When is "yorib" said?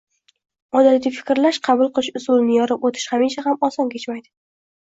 2.61-2.89